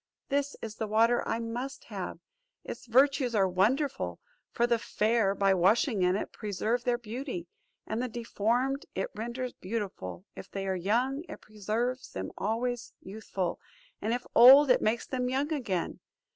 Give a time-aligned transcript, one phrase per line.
[0.29, 2.17] This is the water I must have;
[2.63, 4.19] its virtues are wonderful;
[4.51, 7.47] for the fair, by washing in it, preserve their beauty;
[7.85, 13.59] and the deformed it renders beautiful; if they are young, it preserves them always youthful;
[14.01, 15.99] and if old it makes them young again.